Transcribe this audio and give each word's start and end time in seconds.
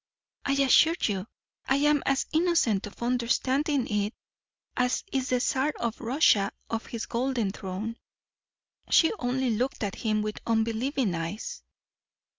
I 0.45 0.53
assure 0.53 0.95
you 1.01 1.27
I 1.67 1.75
am 1.75 2.01
as 2.07 2.25
innocent 2.33 2.87
of 2.87 3.03
understanding 3.03 3.85
it 3.87 4.15
as 4.75 5.03
is 5.11 5.29
the 5.29 5.39
czar 5.39 5.73
of 5.79 6.01
Russia 6.01 6.51
on 6.71 6.79
his 6.79 7.05
golden 7.05 7.51
throne." 7.51 7.97
She 8.89 9.13
only 9.19 9.51
looked 9.51 9.83
at 9.83 9.93
him 9.97 10.23
with 10.23 10.39
unbelieving 10.47 11.13
eyes. 11.13 11.61